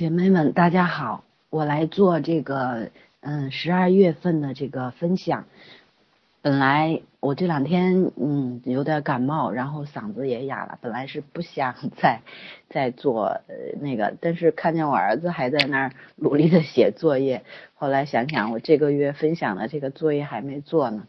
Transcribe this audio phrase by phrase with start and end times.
[0.00, 2.88] 姐妹们，大家好，我来做这个
[3.20, 5.44] 嗯十二月份的这个分享。
[6.40, 12.22] 本来我这两天嗯有点感冒，然后嗓子也哑了，本来是不想再
[12.70, 17.44] 再做呃那个，但是看见我儿子还在那儿努力的写作业，
[17.74, 21.06] 后来想想我这个月分享的这个作业还没做呢，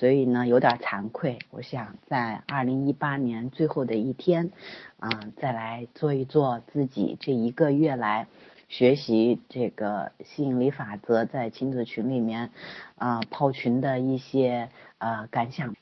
[0.00, 1.38] 所以呢有点惭愧。
[1.50, 4.50] 我想在二零一八年最后的一天
[4.98, 8.26] 啊，再来做一做自己这一个月来。
[8.70, 12.50] 学习这个吸引力法则，在亲子群里面
[12.94, 14.68] 啊泡群的一些
[14.98, 15.74] 呃感想。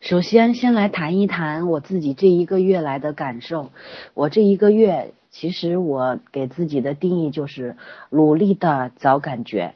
[0.00, 3.70] 首先，先来谈一谈我自己这一个月来的感受。
[4.12, 7.78] 我这一个月，其实我给自己的定义就是
[8.10, 9.74] 努力的找感觉。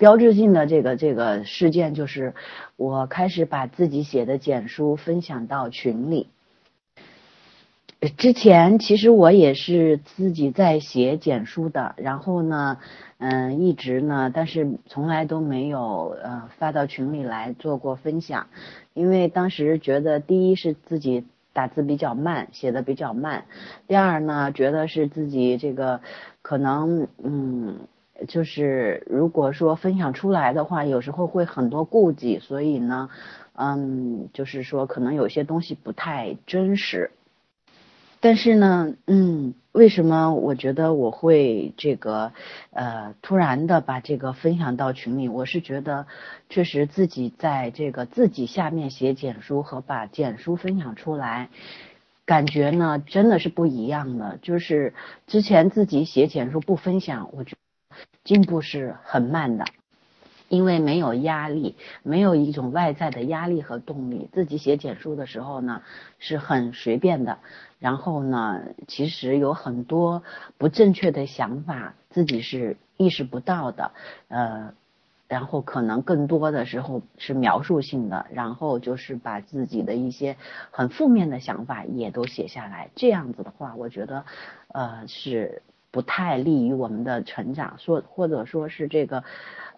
[0.00, 2.32] 标志性的这个这个事件就是，
[2.76, 6.30] 我开始把自己写的简书分享到群里。
[8.16, 12.78] 之前其实我也是自己在写简书的，然后呢，
[13.18, 18.46] 嗯，一直呢，但是从来都没有呃发到群里来做过分享，
[18.94, 23.44] 因为当时觉得第一是自己打字比较慢，写的比较慢，
[23.86, 26.00] 第二呢，觉得是自己这个
[26.40, 27.80] 可能嗯，
[28.28, 33.10] 就是如果说分享出来的话，有时候会很多顾忌，所以呢，
[33.54, 37.10] 嗯，就是说可能有些东西不太真实。
[38.22, 42.32] 但是呢，嗯，为什么我觉得我会这个，
[42.70, 45.26] 呃，突然的把这个分享到群里？
[45.30, 46.06] 我是觉得，
[46.50, 51.48] 确实自己在这个自己下面写简书和把简书分享出来，
[52.26, 54.38] 感觉呢真的是不一样的。
[54.42, 54.92] 就是
[55.26, 57.56] 之前自己写简书不分享，我觉
[58.30, 59.64] 进步是很慢的。
[60.48, 65.82] 因为没有压力，没有一种外在的压力和动力，自己写简书的时候呢
[66.20, 67.38] 是很随便的。
[67.80, 70.22] 然后呢，其实有很多
[70.58, 73.90] 不正确的想法，自己是意识不到的。
[74.28, 74.74] 呃，
[75.26, 80.36] 然后可能更多的时候是描述性的，然后就是把自己的一些
[80.70, 82.90] 很负面的想法也都写下来。
[82.94, 84.24] 这样子的话，我觉得
[84.68, 89.24] 呃是不太利于我们的成长，说或者说是这个。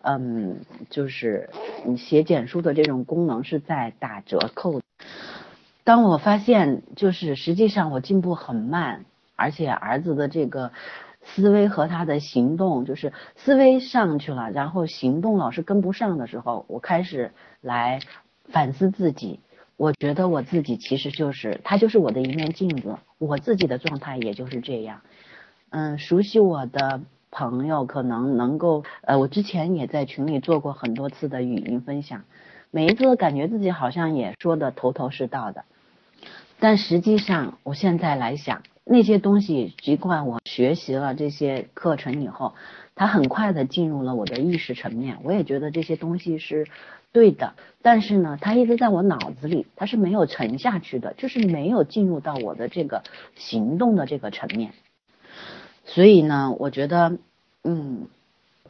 [0.05, 1.49] 嗯，就是
[1.97, 4.81] 写简书的这种功能是在打折扣。
[5.85, 9.05] 当我发现，就是实际上我进步很慢，
[9.37, 10.73] 而且儿子的这个
[11.23, 17.31] 思维和他的行动，就是思维上去了，然后行动老是跟不上的时候，我开始
[17.61, 18.01] 来
[18.47, 19.39] 反思自己。
[19.77, 25.01] 我觉得我自己其实就是他，就是我的一面镜子，我自己的状态也就是这样。
[25.73, 27.03] 嗯，熟悉我的。
[27.35, 32.25] 朋友可能能够，呃，我之前也在群里做过很多次的语音分享，
[32.71, 35.65] 每一次感觉自己好像也说的头头是道的，
[36.61, 42.53] 但实际上我现在来想，那些东西，尽管我学习了这些课程以后，
[42.95, 46.67] 它很快的进入了我的意识层面，我也觉得这些东西是
[47.13, 53.03] 对的，但是呢，它一直在我脑子里，它是没有沉下去的，就是没有进入到我的这个
[53.37, 54.75] 行动的这个层面。
[55.85, 57.19] 所以呢，我觉得，
[57.65, 58.09] 嗯，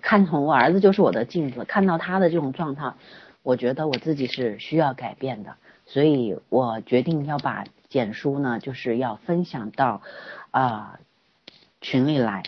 [0.00, 2.94] 看从我儿子就是我的镜子，看到他的这种状态，
[3.42, 5.56] 我觉得我自己是需要改变的，
[5.86, 10.00] 所以我决定要把简书呢，就是要分享到
[10.50, 10.98] 啊
[11.80, 12.42] 群里来。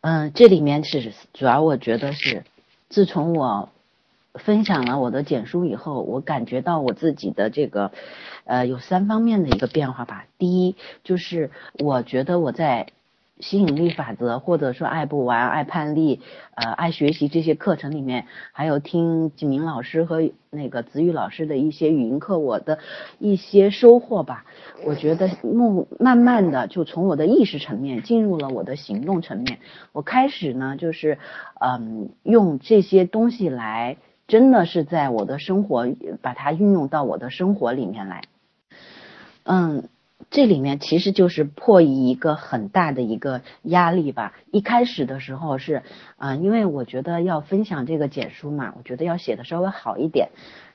[0.00, 2.44] 嗯，这里面是主要，我觉得是
[2.88, 3.68] 自从我
[4.34, 7.92] 分享了我的简书以后，我感觉到我自己的这个
[8.44, 10.26] 呃有三方面的一个变化吧。
[10.38, 10.74] 第一，
[11.04, 12.86] 就是我觉得我在
[13.40, 16.20] 吸引力法则，或者说爱不完、爱叛逆、
[16.54, 22.78] 呃，爱学习这些课程里面，还有听景明老师和那个子宇老师的一些语音课，我的
[23.18, 24.44] 一些收获吧。
[24.84, 29.58] 我觉得，慢慢慢的就从我的意识层面进入了我的行动层面。
[29.92, 31.18] 我开始呢，就是
[31.60, 33.96] 嗯，用这些东西来，
[34.28, 35.88] 真的是在我的生活
[36.20, 38.22] 把它运用到我的生活里面来，
[39.44, 39.88] 嗯。
[40.28, 44.34] 这里面其实就是迫于一个很大的一个压力吧。
[44.50, 45.82] 一开始的时候是，
[46.16, 50.28] 啊，因为我觉得要分享这个简书嘛，我觉得要写的稍微好一点。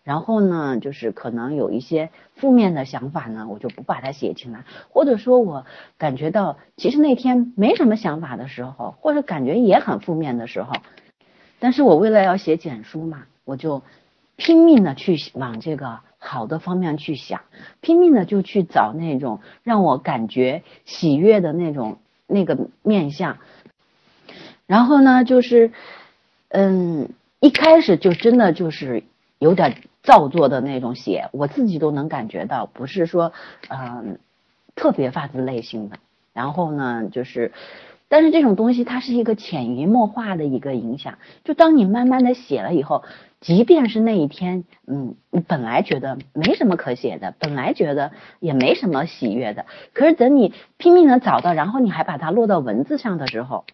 [0.03, 4.65] 然后呢，就是可能有一些负面的想法呢，我就不把它写进来。
[4.89, 5.65] 或者说我
[5.97, 10.73] 感觉到其实那天没什么想法的时候，或者感觉也很负面的时候，
[11.59, 13.83] 但是我为了要写简书嘛，我就
[14.35, 15.99] 拼命的去往这个。
[16.25, 17.41] 好的方面去想，
[17.81, 23.37] 拼命的就去找那种让我感觉喜悦的那种那个面相。
[24.65, 25.71] 然后呢，就是，
[26.49, 29.03] 嗯，一开始就真的就是
[29.37, 33.31] 有点造作的那种写，我自己都能感觉到，不是说
[33.69, 34.17] 嗯
[34.75, 35.97] 特别发自内心的。
[36.33, 37.53] 然后呢，就是，
[38.09, 41.19] 但是这种东西它是一个潜移默化的一个影响。
[41.43, 43.03] 就当你慢慢的写了以后，
[43.45, 53.65] 即便是那一天，嗯，你本来觉得没什么可写的，本来觉得也没什么喜悦的，可是等你拼命的找到，然后你还把它落到文字上的时候。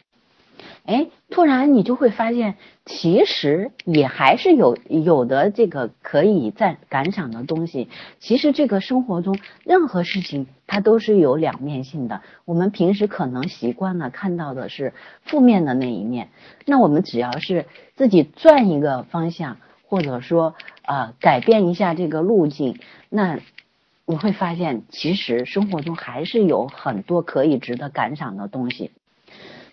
[0.86, 2.56] 哎，突然你就会发现，
[2.86, 7.88] 其实也还是有有的这个可以在感赏的东西。
[8.20, 12.22] 其实这个生活中任何事情它都是有两面性的。
[12.46, 14.94] 我们平时可能习惯了看到的是
[15.24, 16.30] 负面的那一面，
[16.66, 19.58] 那我们只要是自己转一个方向，
[19.88, 23.40] 或者说啊改变一下这个路径，那
[24.08, 28.92] 你会发现，其实生活中还是有很多可以值得感赏的东西。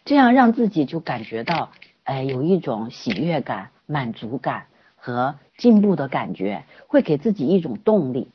[0.08, 1.68] 这样让自己就感觉到，
[2.02, 4.64] 哎，有一种喜悦感、满足感
[4.96, 8.30] 和进步的感觉，会给自己一种动力。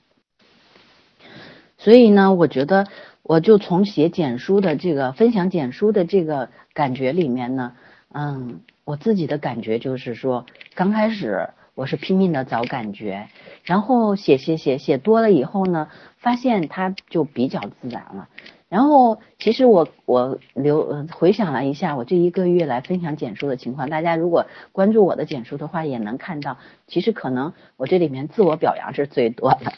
[1.79, 2.85] 所以呢，我觉得
[3.23, 7.73] 我就从写简书的这个分享简书的这个感觉里面呢，
[8.13, 13.29] 嗯，我自己的感觉就是说，刚开始我是拼命的找感觉，
[13.63, 15.89] 然后写写写写多了以后呢，
[16.19, 18.29] 发现它就比较自然了。
[18.73, 29.73] 然后，其实我我留回想了一下，我这一个月来分享简书的情况，大家如果关注我的简书的话，也能看到，其实可能我这里面自我表扬是最多的，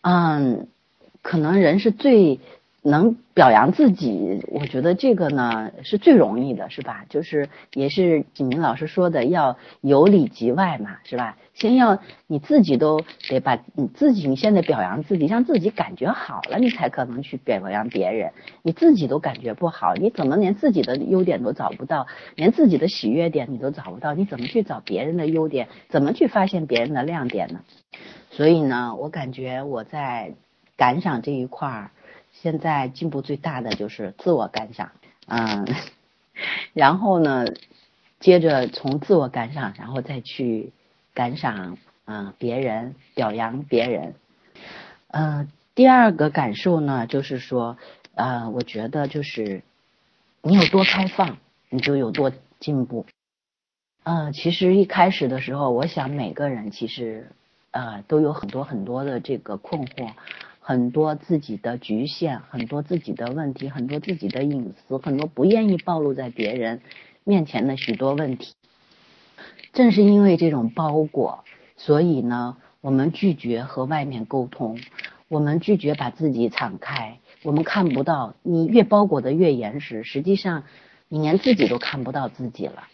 [0.00, 0.68] 嗯，
[1.20, 2.40] 可能人是最。
[2.88, 7.04] 能表扬自己，我觉得这个呢是最容易的，是吧？
[7.08, 11.36] 就是也是景明老师说的，要由里及外嘛，是吧？
[11.54, 18.32] 先要你自己都得把你自己，你现在表扬自己，让自己感觉好了，你才可能去表扬别人。
[18.62, 22.06] 你自己都感觉不好，你怎么连自己的优点都找不到，
[22.36, 24.14] 连自己的喜悦点你都找不到？
[24.14, 25.68] 你怎么去找别人的优点？
[25.88, 27.60] 怎么去发现别人的亮点呢？
[28.30, 30.34] 所以呢，我感觉我在
[30.76, 31.90] 感赏这一块儿。
[32.40, 34.92] 现在进步最大的就是自我感赏，
[35.26, 35.66] 嗯，
[36.72, 37.46] 然后呢，
[38.20, 40.72] 接着从自我感赏，然后再去
[41.14, 44.14] 感赏，嗯，别人表扬别人，
[45.08, 47.76] 嗯，第二个感受呢，就是说，
[48.14, 49.62] 呃，我觉得就是
[50.40, 51.38] 你有多开放，
[51.70, 52.30] 你就有多
[52.60, 53.04] 进步，
[54.04, 57.32] 嗯，其实一开始的时候，我想每个人其实，
[57.72, 60.12] 呃，都有很多很多的这个困惑。
[60.68, 66.82] 很多自己的局限，很多自己的问题，很多自己的隐私，很多不愿意暴露在别人
[67.24, 68.52] 面前的许多问题。
[69.72, 71.42] 正是因为这种包裹，
[71.78, 74.78] 所以呢，我们拒绝和外面沟通，
[75.28, 78.34] 我们拒绝把自己敞开，我们看不到。
[78.42, 80.64] 你越包裹的越严实，实际上
[81.08, 82.88] 你连自己都看不到自己了。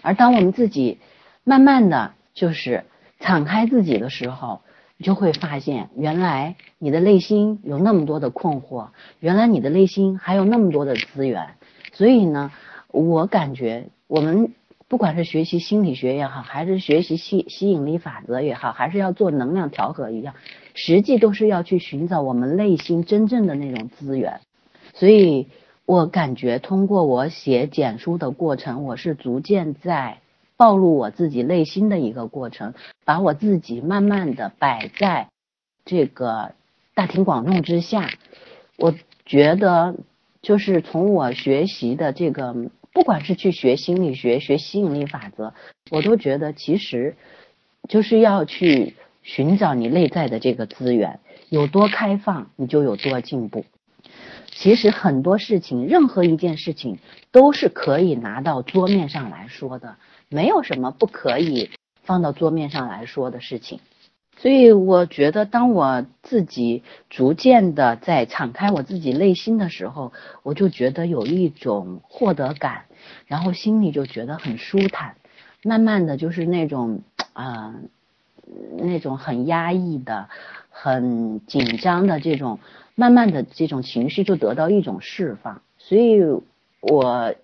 [0.00, 1.00] 而当我们自己
[1.42, 2.84] 慢慢的就是
[3.18, 4.62] 敞开自己的时候，
[5.00, 8.88] 你就会发现，原来你的内心有那么多的困惑，
[9.18, 11.54] 原来你的内心还有那么多的资源。
[11.94, 12.52] 所以呢，
[12.88, 14.52] 我感觉我们
[14.88, 20.34] 不管是学习心理学也好，还是学习吸吸引力法则也好，还是要做能量调和一样，
[20.74, 24.40] 实际都是要去寻找我们内心真正的那种资源。
[24.92, 25.48] 所以
[25.86, 30.18] 我感觉通过我写简书的过程，我是逐渐在。
[30.56, 32.74] 暴露我自己内心的一个过程，
[33.10, 35.30] 把我自己慢慢的摆在
[35.84, 36.54] 这个
[36.94, 38.08] 大庭广众之下。
[38.76, 38.94] 我
[39.26, 39.96] 觉得，
[40.42, 42.54] 就是从我学习的这个，
[42.92, 45.54] 不管是去学心理学、学吸引力法则，
[45.90, 47.16] 我都觉得其实
[47.88, 53.64] 就是要去寻找你内在的这个资源，有多开放，你就有多进步。
[54.52, 57.00] 其实很多事情，任何一件事情
[57.32, 59.96] 都是可以拿到桌面上来说的。
[60.28, 61.70] 没有什么不可以
[62.02, 63.80] 放到桌面上来说的事情，
[64.36, 72.86] 所以我觉得，当我自己逐渐的在敞开我自己内心的时候，我就觉得有一种获得感，
[73.26, 75.16] 然后心里就觉得很舒坦，
[75.62, 77.02] 慢慢的就是那种
[77.32, 77.74] 啊，
[78.78, 80.28] 那种很压抑的、
[80.70, 82.58] 很紧张的这种，
[82.94, 86.20] 慢慢的这种情绪就得到一种释放，所以
[86.80, 87.34] 我。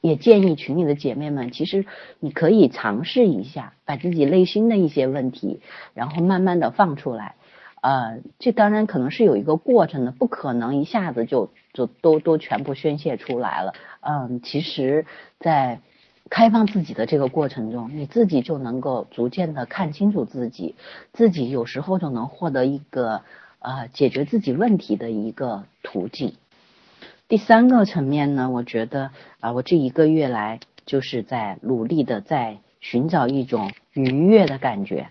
[0.00, 1.84] 也建议群里的姐妹们，其实
[2.18, 5.60] 你可以尝试一下，把自己内心的一些问题，
[5.94, 7.34] 然后慢慢的放出来。
[7.82, 13.72] 呃，这当然可能是有一个过程的，不可能一下子就就都都全部宣泄出来了。
[14.00, 15.06] 嗯，其实，
[15.38, 15.80] 在
[16.28, 20.74] 开放自己的这个过程中，你自己就能够逐渐的看清楚自己，
[21.12, 23.22] 自己有时候就能获得一个
[23.60, 26.34] 呃解决自己问题的一个途径。
[27.30, 35.10] 第三个层面呢，我觉得啊，我这一个月来就是在努力的在寻找一种愉悦的感觉。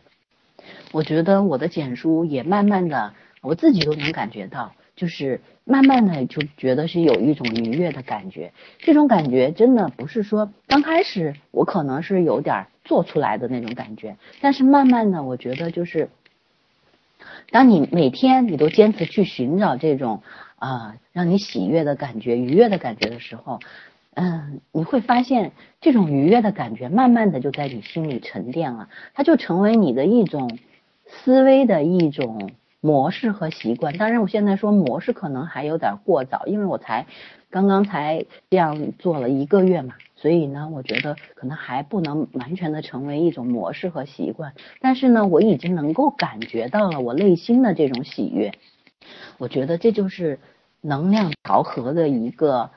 [0.92, 8.52] 我觉得我的简书也慢慢的，我自己都能感觉到，就是慢慢的就觉得是有一种愉悦的感觉。
[8.80, 16.10] 这种感觉真的不是说刚开始我可能是有点做出来的那种感觉，但是慢慢的我觉得就是，
[17.50, 20.22] 当你每天你都坚持去寻找这种
[20.60, 23.60] 啊让你喜悦的感觉、愉悦的感觉的时候。
[24.16, 30.58] 嗯，你会发现这种愉悦的感觉，慢慢的就在你心里沉淀了，它就成为你的一种
[31.06, 32.52] 思维的一种
[32.82, 33.98] 模式和习惯。
[33.98, 37.06] 当然，我现在说模式可能还有点过早，因为我才
[37.50, 44.54] 刚刚才这样做了一个月嘛，所以呢，我觉得可能还不能完全的成为一种模式和习惯。
[44.82, 48.52] 但是呢，我已经能够感觉到了我内心的这种喜悦，
[49.38, 50.40] 我觉得这就是
[50.82, 52.70] 能量调和的一个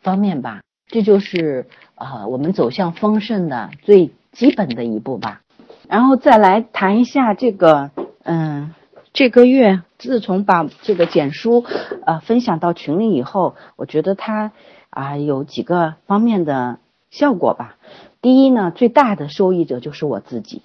[0.00, 0.60] 方面吧。
[0.86, 5.40] 这就是啊，我们走向丰盛的最基本的一步吧。
[5.88, 7.90] 然后再来谈一下这个，
[8.24, 8.74] 嗯，
[9.14, 11.64] 这个月自从把这个简书
[12.04, 14.52] 呃分享到群里以后，我觉得它
[14.90, 16.78] 啊有几个方面的
[17.10, 17.76] 效果吧。
[18.20, 20.60] 第一呢，最大的受益者就是我自己。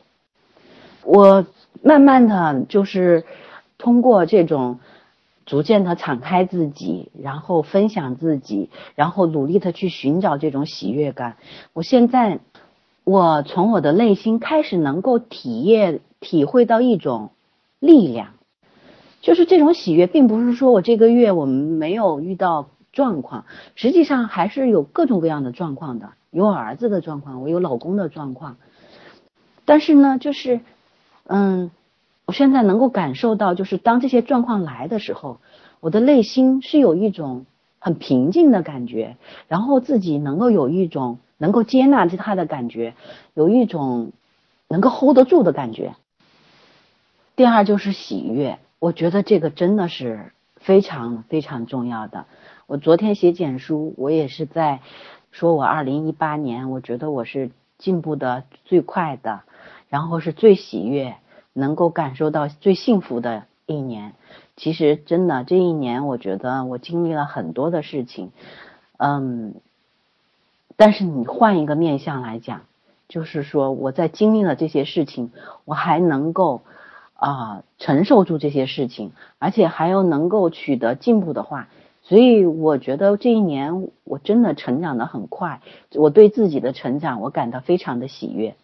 [1.03, 1.45] 我
[1.81, 3.23] 慢慢的就是
[3.77, 4.79] 通过这种。
[5.47, 11.37] 逐渐的敞开自己，然后分享自己，然后努力的去寻找这种喜悦感。
[11.71, 12.41] 我现在，
[13.05, 17.31] 我从我的内心开始能够体验、体会到一种
[17.79, 18.33] 力量，
[19.21, 28.57] 就是这种喜悦，并不是说我这个月我们没有遇到状况，实际上还是有各种各样的状况的，有我儿子的状况，我有老公的状况，
[29.63, 30.59] 但是呢，就是，
[31.25, 31.71] 嗯。
[32.27, 35.39] 我现在能够感受到，就是当这些状况来的时候，
[35.79, 37.45] 我的内心是有一种
[37.79, 39.15] 很平静的感觉，
[39.47, 42.95] 然后自己能够有一种能够接纳他的感觉，
[43.33, 44.11] 有一种
[44.67, 45.95] 能够 hold 得住的感觉。
[47.37, 52.25] 第二就是喜悦，我觉得这个真的是非常非常重要的。
[52.65, 54.81] 我昨天写简书，我也是在
[55.31, 59.43] 说我二零一八年，我觉得我是进步的最快的，
[59.87, 61.15] 然后是最喜悦。
[61.57, 64.13] 能够感受到最幸福的一年，
[64.55, 68.29] 其实真的这一年，我觉得我经历了很多的事情，
[68.97, 69.55] 嗯，
[70.75, 72.61] 但是你换一个面相来讲，
[73.09, 75.31] 就是说我在经历了这些事情，
[75.65, 76.61] 我还能够
[77.15, 81.69] 啊承受住这些事情，而且还要能够取得进步的话，
[82.03, 85.61] 所以我觉得这一年我真的成长的很快，
[85.95, 88.55] 我对自己的成长我感到非常的喜悦。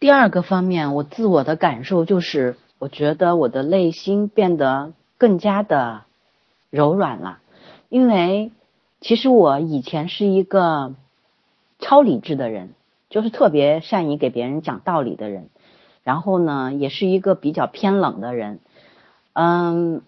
[0.00, 6.02] 第二个方面，我自我的感受就是，我觉得我的内心变得更加的
[6.68, 7.38] 柔软了。
[7.88, 8.52] 因为
[9.00, 10.94] 其实我以前是一个
[11.78, 12.74] 超理智的人，
[13.08, 15.48] 就是特别善于给别人讲道理的人。
[16.02, 18.58] 然后呢，也是一个比较偏冷的人。
[19.32, 20.02] 嗯，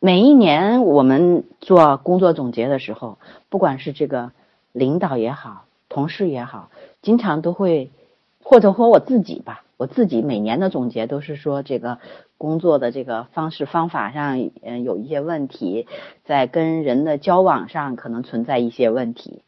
[0.00, 3.18] 每一年我们做工作总结的时候，
[3.50, 4.32] 不管是这个
[4.72, 6.70] 领导也好，同事也好，
[7.02, 7.92] 经常都会。
[8.42, 11.98] 或者说我自己吧，我自己每年的总结都是说这个
[12.36, 15.86] 工作的这个方式方法上，嗯，有一些问题，
[16.24, 19.42] 在跟人的交往上可能存在一些问题，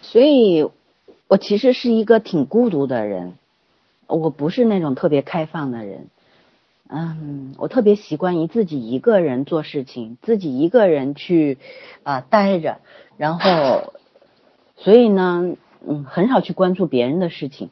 [0.00, 0.68] 所以
[1.28, 3.34] 我其实是一个挺孤独的人，
[4.06, 6.08] 我不是那种特别开放的人，
[6.88, 11.58] 嗯，我特别习惯于自己一个人做事情，自己一个人去
[12.02, 12.78] 啊待着，
[13.16, 13.92] 然后，
[14.76, 15.54] 所以呢，
[15.86, 17.70] 嗯，很少去关注别人的事情。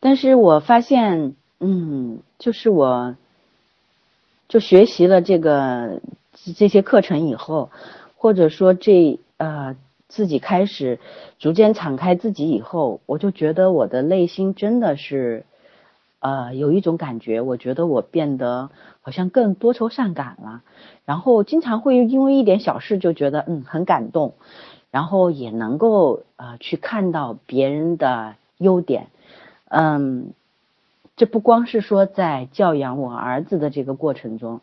[0.00, 3.16] 但是我发现，嗯，就是我，
[4.48, 6.00] 就学习了这个
[6.56, 7.70] 这些课程以后，
[8.16, 9.74] 或者说这呃
[10.06, 11.00] 自己开始
[11.40, 15.44] 逐渐敞开自己以后，我就觉得我的内心真的是，
[16.20, 18.70] 呃，有一种感觉，我觉得我变得
[19.02, 20.62] 好像更多愁善感了，
[21.04, 24.34] 然后经常会因为一点小事就觉得嗯很感动，
[24.92, 29.08] 然后也能够呃去看到别人的优点。
[29.70, 30.32] 嗯，
[31.16, 34.60] 这不光是说在教养我儿子的这个过程中，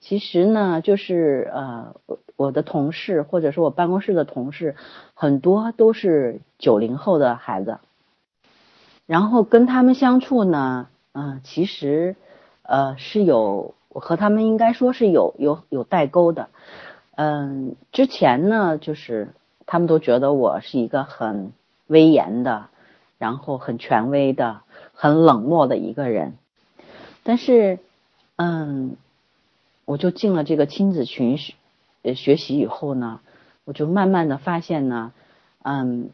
[0.00, 1.94] 其实呢，就是呃，
[2.36, 4.74] 我的同事或者说我办公室的同事，
[5.14, 7.78] 很多都是九零后的孩子，
[9.06, 12.16] 然后跟他们相处呢，嗯，其实
[12.62, 16.48] 呃是有我和他们应该说是有有有代沟的，
[17.16, 19.28] 嗯，之前呢，就是
[19.66, 21.52] 他们都觉得我是一个很
[21.86, 22.66] 威严的。
[23.18, 24.60] 然后很权威的、
[24.94, 26.34] 很冷漠的一个人，
[27.24, 27.78] 但是，
[28.36, 28.96] 嗯，
[29.84, 31.54] 我就进了这个亲子群学
[32.14, 33.20] 学习以后呢，
[33.64, 35.12] 我就慢慢的发现呢，
[35.62, 36.10] 嗯，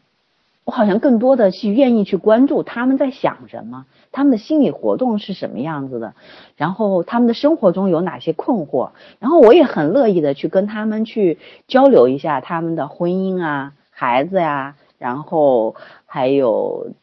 [0.63, 6.15] 我好像更多的去愿意去关注他们在想什么，他们的心理活动是什么样子的，
[6.57, 15.75] 然后他们的生活中有哪些困惑，然后我也很乐意的去跟他们去交流一下他们的婚姻啊、孩子呀，然后
[16.15, 16.93] 还有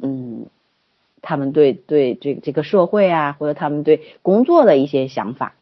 [0.00, 0.46] 嗯，
[1.20, 5.54] 他们对对这这个社会啊，或者他们对工作的一些想法。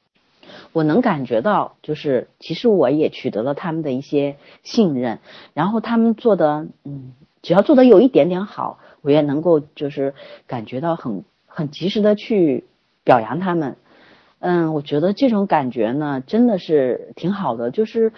[0.75, 5.21] 我能感觉到，就是其实我也取得了他们的一些信任，
[5.55, 10.13] 然后他们做的，嗯，只要做的有一点点好，我也能够就是
[10.47, 12.65] 感觉到很很及时的去
[13.03, 13.77] 表扬他们，
[14.41, 18.13] 嗯，我觉得这种感觉呢，真的是挺好的，就是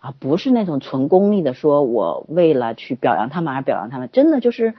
[0.00, 4.74] 啊，不是那种纯功利的，说我为了去表扬他们而表扬他们，真的就是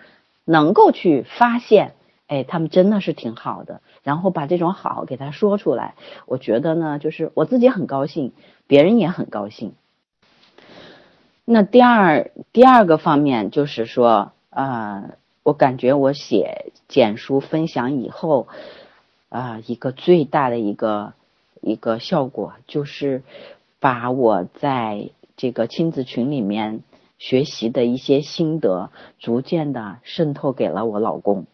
[0.46, 1.94] 能够去发现。
[2.28, 8.32] 哎，他们真的是挺好的，然后把这种好给他说出来，我觉得呢，就是我自己很高兴，
[8.68, 9.74] 别人也很高兴。
[11.44, 15.10] 那第二第二个方面就是说，呃，
[15.44, 18.48] 我感觉我写简书分享以后，
[19.28, 21.12] 啊，一个最大的一个
[21.60, 23.24] 一个效果就是
[23.82, 26.84] 把我在这个亲子群里面
[27.18, 31.48] 学习的一些心得，逐渐的渗透给了我老公。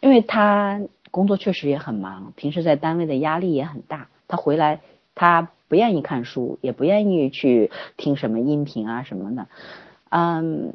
[0.00, 4.08] 因为他工作确实也很忙，平时在单位的压力也很大。
[4.28, 4.82] 他回来，
[5.14, 9.48] 他不愿意看书，也不愿意去听什么音频啊什么的。
[10.10, 10.74] 嗯，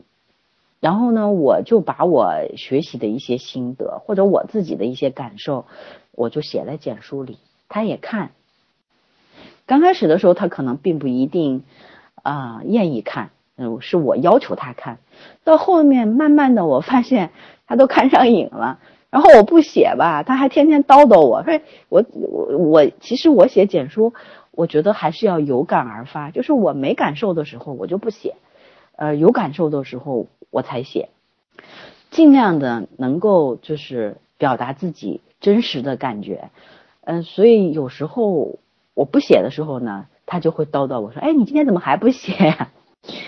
[0.80, 5.66] 然后呢，我就把我学习的一些心得或者我自己的一些感受，
[6.12, 7.38] 我就写在简书里。
[7.70, 8.32] 他也看。
[9.72, 11.64] 刚开始的时候，他可能并不一定
[12.24, 14.98] 啊愿意看，嗯，是我要求他看
[15.46, 17.30] 到后面，慢慢的我发现
[17.68, 18.80] 他都看上瘾了。
[19.10, 21.42] 然后我不写吧，他还天天叨叨我。
[21.46, 24.14] 说，我我我，其实我写简书，
[24.52, 26.32] 我觉得还是要有感而发。
[26.32, 28.34] 就是我没感受的时候，我就不写；
[28.98, 31.08] 呃，有感受的时候，我才写。
[32.10, 36.50] 尽量的能够就是表达自己真实的感觉。
[37.06, 38.60] 嗯，所以有时候
[38.94, 42.70] 我不写的时候呢，他就会叨叨我说：“哎，你今天怎么还不写呀？”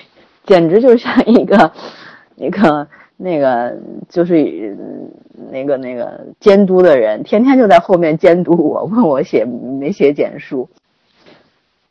[0.46, 1.72] 简直就像一个
[2.36, 2.88] 那个。
[3.16, 3.78] 那个
[4.10, 4.76] 就是
[5.52, 10.68] 那个那个监督的人，天天就在后面监督我，问我写没写简书。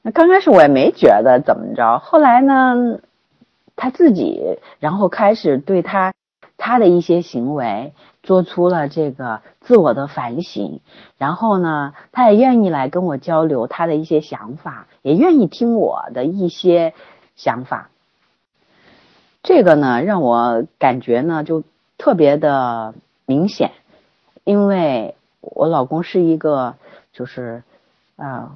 [0.02, 2.98] 那刚开始我也没觉得怎么着，后来呢，
[3.76, 6.12] 他自己然后开始对他
[6.58, 10.80] 他的一些行为做出了这个自我的反省，
[11.18, 16.94] 然后呢，他也愿意来跟我交流他的一些想法，也愿意听我的一些
[17.34, 17.90] 想法。
[19.42, 21.64] 这个呢，让我感觉呢就
[21.98, 22.94] 特别的
[23.26, 23.72] 明显，
[24.44, 26.76] 因为我老公是一个，
[27.12, 27.64] 就是
[28.14, 28.52] 啊，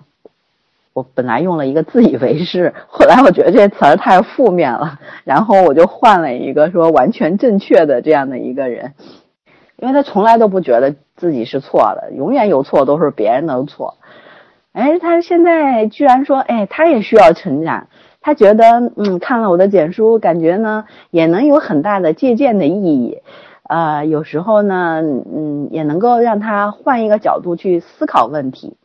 [0.92, 8.94] 我本来用了一个自以为是，后来我觉得这词儿太负面了，然后我就换了一个说完全正确的这样的一个人，
[9.78, 13.96] 因为他从来都不觉得自己是错的，永远有错都是别人的错，
[14.72, 17.88] 哎，他现在居然说，哎，他也需要成长。
[18.20, 23.22] 他觉得，嗯，看了我的简书，感觉呢也能有很大的借鉴的意义，
[23.68, 28.76] 呃，有时候呢，嗯，也能够让他换一个角度去思考问题。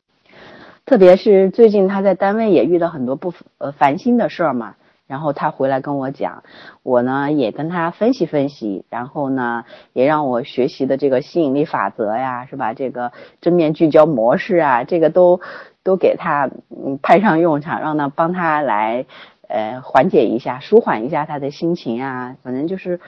[0.86, 4.75] 特别是最近他在单位也遇到很多不呃烦心的事儿嘛，
[5.12, 6.43] 然后他回来跟我讲，
[6.84, 12.74] 我呢也跟他分析分析，然后呢也让我学习的这个吸引力法则呀，是吧？
[12.74, 15.41] 这个正面聚焦模式啊，这个都
[15.84, 19.06] 都给他嗯派上用场，让他帮他来。
[19.54, 23.02] 呃，缓解一下，舒缓一下他的心情啊，反正就是，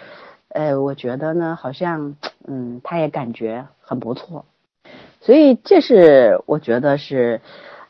[0.50, 4.44] 呃，我觉得呢，好像，嗯，他也感觉很不错，
[5.22, 7.40] 所以这是我觉得是，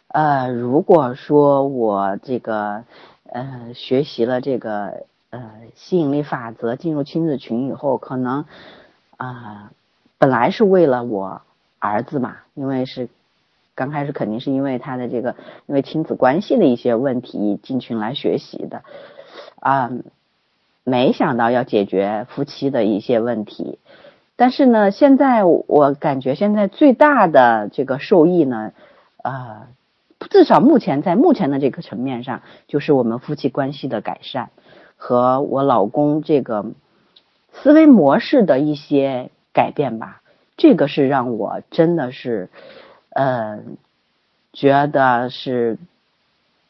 [0.08, 2.84] 呃，如果说我这个，
[3.34, 8.46] 呃，学习了这个，呃，吸引力法则，进入亲子群以后，可能，
[9.18, 9.72] 啊，
[10.18, 11.42] 本来是为了我
[11.80, 13.10] 儿子嘛，因为是。
[13.76, 18.84] 刚开始肯定是因为他的这个，因为亲子关系的一些问题进群来学习的，
[19.60, 19.90] 啊，
[20.84, 23.80] 没想到要解决夫妻的一些问题，
[24.36, 28.74] 但是呢，现在我感觉现在最大的这个受益呢，
[29.24, 29.66] 啊，
[30.30, 34.50] 至少目前在目前的这个层面上，就是我们夫妻关系的改善
[34.98, 36.66] 和我老公这个
[37.52, 40.22] 思维模式的一些改变吧，
[40.58, 42.50] 这个是让我真的是。
[43.16, 43.78] 嗯，
[44.54, 45.78] 觉得是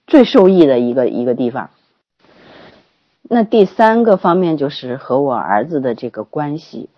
[0.08, 1.70] 最受益的一个一个地方。
[3.22, 6.90] 那第三个方面就是和我儿子的这个关系。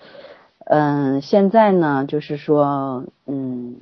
[0.66, 3.76] 嗯，现在呢，就是说，嗯，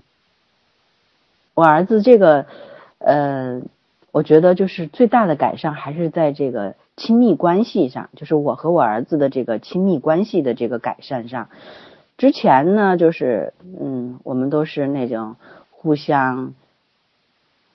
[1.54, 2.46] 我儿子这个，
[3.00, 3.62] 呃，
[4.12, 11.50] 我觉得就是最大的改善还是在这个亲密关系上，就是我和我儿子的这个亲密关系的这个改善上。
[12.18, 15.36] 之前呢，就是嗯，我们都是那种
[15.72, 16.54] 互相，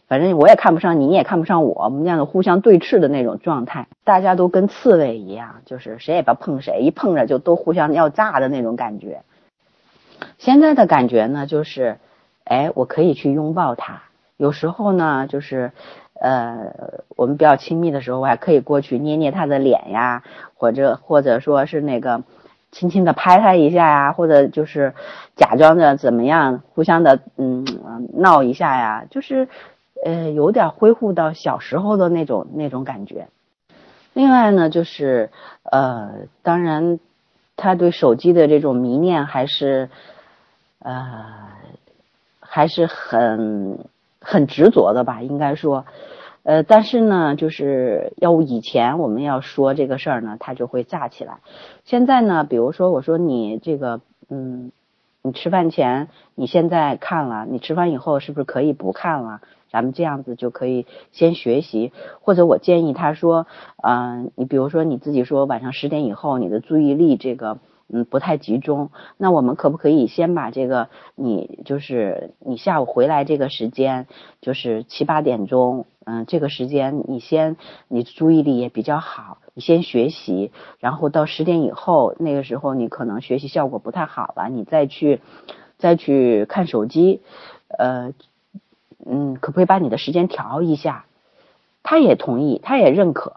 [0.06, 9.22] 反正我也看不上你，你也看不上我，我们这样的互相对峙的那种状态，大家都跟刺猬一样，就是谁也不要碰谁，一碰着就都互相要炸的那种感觉。
[10.38, 11.98] 现在的感觉呢，就是，
[12.48, 14.02] 哎，我可以去拥抱他。
[14.36, 15.72] 有时候呢，就是，
[16.20, 20.22] 呃，我们比较亲密的时候，我还可以过去捏捏他的脸呀，
[20.54, 22.22] 或者或者说是那个。
[22.70, 24.92] 轻轻的拍他一下呀，或者就是
[25.36, 27.64] 假装着怎么样，互相的嗯
[28.12, 29.48] 闹一下呀，就是
[30.04, 33.28] 呃有点恢复到小时候的那种那种感觉。
[34.12, 35.30] 另外呢，就是
[35.62, 36.10] 呃，
[36.42, 37.00] 当然
[37.56, 39.88] 他对手机的这种迷恋还是
[40.80, 41.24] 呃
[42.50, 43.86] 还是很
[44.20, 45.84] 很执着的吧，应该说。
[46.44, 51.40] 呃，但是呢，就是要以前我们要说这个事儿呢，他就会炸起来。
[51.84, 54.72] 现在呢，比如说我说你这个，嗯，
[55.22, 59.42] 你吃饭前你现在看了，你吃饭以后是不是可以不看了？
[59.70, 61.92] 咱们这样子就可以先学习。
[62.22, 63.46] 或者我建议他说，
[63.82, 67.58] 嗯，你比如说你自己说晚上十点以后你的注意力这个。
[67.90, 68.90] 嗯，不太集中。
[69.16, 74.06] 那我们可不可以先把这个，你就是你下午回来这个时间，
[74.42, 77.56] 就是七八点钟，嗯，这个时间你先，
[77.88, 85.20] 你注意力也比较好，你先学习，然后到十点以后，那个时候你可能学习效果不太好了，你再去
[85.78, 87.22] 再去看手机，
[87.68, 88.12] 呃，
[89.06, 91.06] 嗯，可不可以把你的时间调一下？
[91.82, 93.36] 他也同意，他也认可。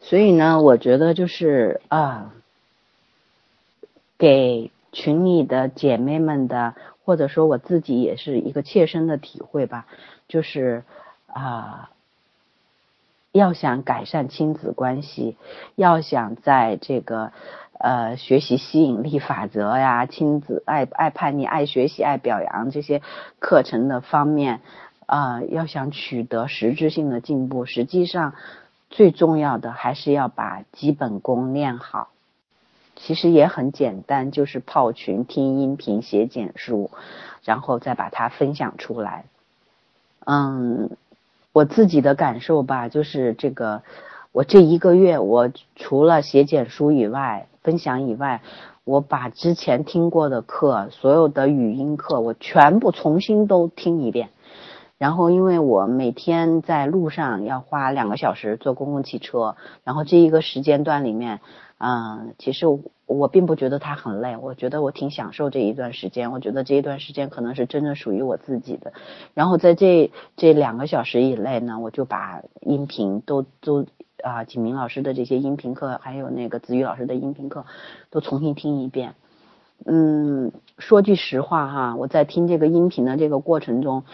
[0.00, 2.32] 所以呢，我觉得就是啊。
[4.20, 6.74] 给群里的姐妹们的，
[7.06, 9.86] 或者说我自己也是一个切身的体会吧，
[10.28, 10.84] 就是
[11.26, 11.88] 啊，
[13.32, 15.38] 要想改善亲子关系，
[15.74, 17.32] 要想在这个
[17.78, 23.00] 呃学习吸引力法则呀、亲子爱爱叛逆、爱学习、爱表扬这些
[23.38, 24.60] 课程的方面
[25.06, 28.34] 啊，要想取得实质性的进步，实际上
[28.90, 32.10] 最重要的还是要把基本功练好。
[33.02, 36.90] 其实也很简单，就是泡群、听音频、写简书，
[37.42, 39.24] 然后再把它分享出来。
[40.26, 40.90] 嗯，
[41.52, 43.82] 我自己的感受吧，就是这个，
[44.32, 48.42] 我这一个月，我除了写简书以外，分享以外，
[48.84, 54.28] 我把之前听过的课，所有的语音课，我全部重新都听一遍。
[54.98, 61.40] 然后，因为我每天在路上要花两个小时坐公共汽车，然后这一个时间段里面。
[61.82, 62.66] 嗯，其实
[63.06, 66.30] 我并不觉得他很累，我觉得我挺享受这一段时间。
[66.30, 68.92] 我觉得这一段时间可能是真正属于我自己的。
[69.32, 73.86] 然后在这这两个小时以内呢，我就把音频都都
[74.22, 77.64] 啊，景明老师的这些音频课，还有那个子宇老师的音频课，
[78.10, 79.14] 都重新听一遍。
[79.86, 84.04] 嗯，说句实话哈，我在听这个音频的这个过程中。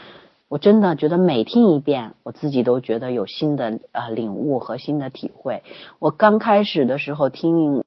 [0.48, 5.64] 我真的觉得每听一遍，我自己都觉得有新的呃领悟和新的体会。
[5.98, 7.82] 我刚开始的时候听，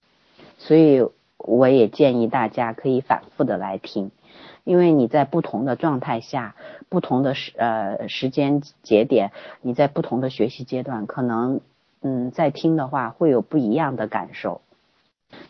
[0.58, 4.12] 所以我也建议大家可以反复的来听，
[4.65, 6.56] 因为你在不同的状态下、
[6.89, 11.62] 不同的时呃时间节点，你在不同的学习阶段，可能
[12.02, 14.60] 嗯在听的话会有不一样的感受。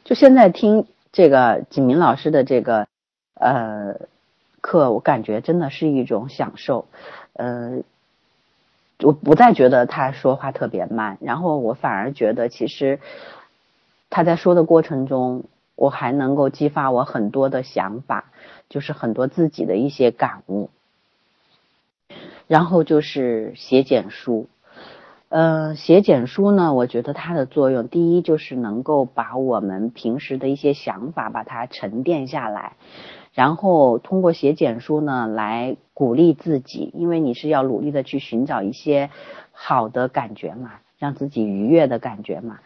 [0.04, 2.88] 就现在听这个景明老师的这个
[3.34, 4.08] 呃。
[4.70, 6.86] 课我感觉真的是一种享受，
[7.34, 7.80] 呃，
[9.02, 13.00] 我不再觉得他说话特别慢，然后我反而觉得其实
[14.12, 18.26] 他在说的过程中，我还能够激发我很多的想法，
[18.70, 20.70] 就是很多自己的一些感悟。
[22.48, 24.48] 然后就是写简书，
[25.30, 32.74] 呃，写简书呢，我觉得它的作用，第一就是能够把我们平时的一些想法把它沉淀下来。
[33.40, 39.12] 然后通过写简书呢，来鼓励自己，因为你是要努力的去寻找一些
[39.54, 42.60] 好的感觉嘛，让自己愉悦的感觉嘛。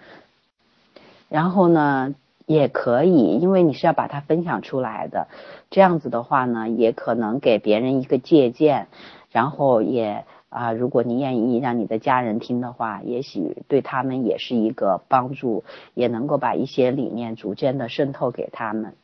[1.30, 2.16] 然后呢，
[2.48, 5.28] 也可以，因为你是要把它分享出来的，
[5.70, 8.88] 这样子的话呢，也可能给别人一个借鉴。
[9.30, 18.96] 然后也啊，如果你愿意让你的家人听的话，也许对他们也是一个帮助，也能够把一些理念逐渐的渗透给他们。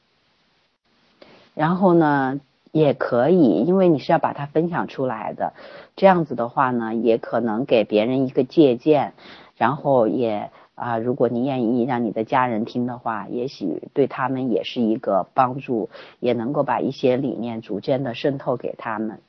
[1.56, 2.40] 然后呢，
[2.72, 5.54] 也可以，因为你是要把它分享出来的，
[5.96, 9.14] 这样子的话呢，也可能给别人一个借鉴。
[9.58, 15.90] 然后也啊，如果你愿意让你的家人听的话，也许对他们也是一个帮助，
[16.22, 19.20] 也能够把一些理念逐渐的渗透给他们。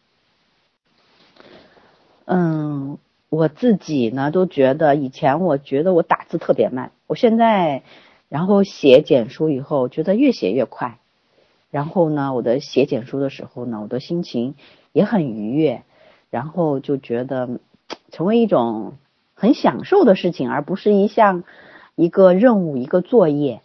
[2.26, 7.82] 嗯，我自己呢都觉得以前我觉得我打字特别慢，我现在
[8.28, 10.99] 然后写简书以后，觉得越写越快。
[11.70, 14.54] 然后呢，我的写简书的时候呢，我的心情
[14.92, 15.82] 也很愉悦，
[16.30, 17.60] 然后就觉得
[18.10, 18.94] 成为一种
[19.34, 21.44] 很享受的事情，而不是一项
[21.94, 23.60] 一个任务一个作业。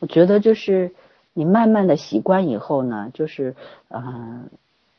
[0.00, 0.92] 我觉得就是
[1.32, 3.54] 你慢慢的习惯以后呢，就是
[3.88, 4.50] 嗯，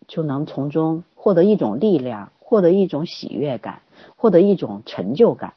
[0.07, 3.81] 就能从中获得一种力量，获得一种喜悦感，
[4.15, 5.53] 获得一种成就感。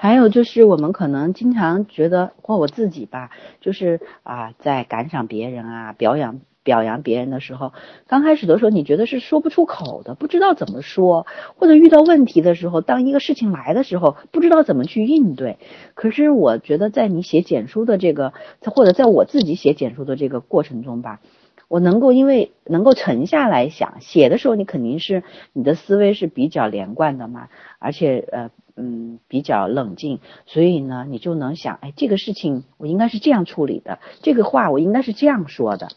[0.00, 3.30] 还有就是，我们可能经常觉得，或我自己吧，
[3.60, 7.72] 就是啊，在感赏别人啊，表扬表扬别人的时候，
[8.06, 15.58] 刚开始的时候，你觉得是说不出口的，不知道怎么说，或者遇到问题的时候，当一个事情来的时候，不知道怎么去应对。
[15.94, 18.32] 可是我觉得，在你写简书的这个，
[18.62, 21.18] 或者在我自己写简书的这个过程中吧。
[21.66, 35.88] 我能够因为能够沉下来想写的时候，你肯定是你的思维是比较连贯的嘛，而且呃嗯比较冷静，所以呢你就能想，哎这个事情我应该是这样处理的，这个话我应该是这样说的。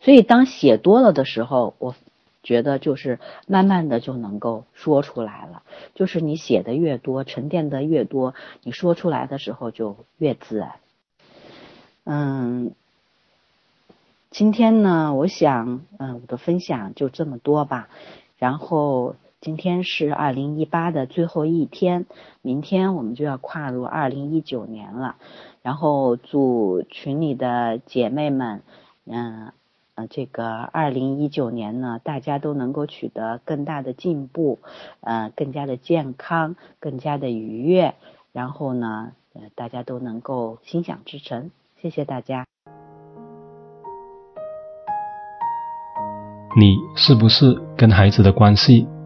[0.00, 1.94] 所以当写多了的时候，我
[2.42, 5.62] 觉得就是慢慢的就能够说出来了，
[5.94, 10.74] 就是你写的越多，沉淀的越多，你说出来的时候就越自然。
[12.04, 12.72] 嗯。
[14.30, 17.88] 今天呢，我想，嗯，我的分享就这么多吧。
[18.36, 22.06] 然后今天是二零一八的最后一天，
[22.42, 25.14] 明天我们就要跨入二零一九年了。
[25.62, 28.62] 然后祝群里的姐妹们，
[29.06, 29.52] 嗯，
[29.94, 34.58] 呃，这个二零一九年呢，大家都能够取得更大的进步，
[35.02, 37.94] 呃，更加的健康，更加的愉悦。
[38.32, 41.52] 然后呢，呃，大家都能够心想事成。
[41.80, 42.44] 谢谢大家。
[46.58, 48.88] 你是不是跟孩子的关系